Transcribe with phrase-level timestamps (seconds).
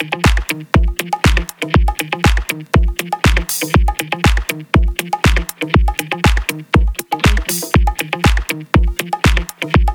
[0.00, 0.24] thank
[9.78, 9.89] you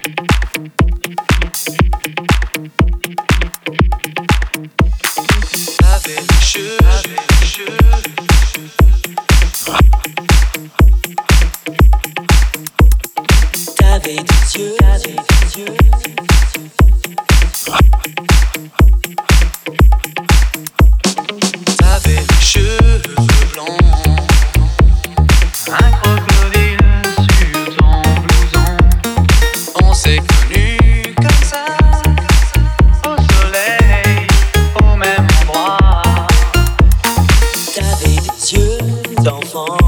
[39.25, 39.84] d'enfant.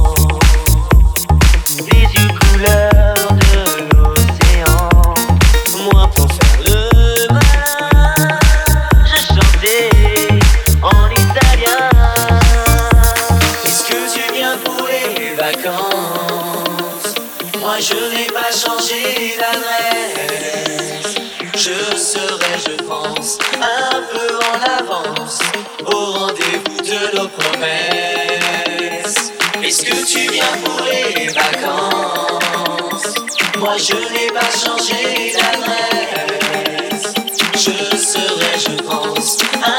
[18.38, 21.16] pas changer d'adresse.
[21.56, 25.40] Je serai, je pense, un peu en avance
[25.86, 29.32] au rendez-vous de nos promesses.
[29.64, 33.16] Est-ce que tu viens pour les vacances?
[33.58, 35.02] Moi je n'ai pas changé
[35.34, 37.06] d'adresse.
[37.54, 39.32] Je serai, je pense,
[39.64, 39.77] un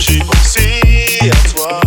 [0.00, 1.80] J'ai pensé à toi,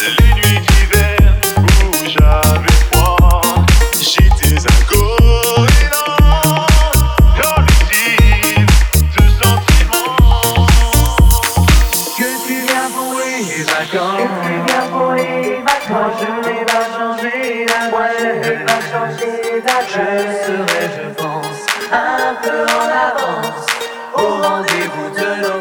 [0.00, 1.18] les nuits d'hiver
[1.64, 3.40] où j'avais froid.
[4.00, 4.68] J'ai des Dans
[7.86, 8.66] éloignés
[9.16, 10.66] de sentiments
[12.18, 14.18] que tu viens pour les vacances.
[14.18, 16.18] Que tu viens pour les vacances.
[16.18, 19.30] Je n'ai pas changé, moi je n'ai pas changé.
[19.86, 20.02] Je
[20.46, 21.60] serais, je pense,
[21.92, 23.66] un peu en avance
[24.16, 25.60] au rendez-vous de nos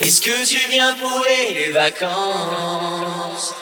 [0.00, 3.54] Est-ce que tu viens bouer les vacances?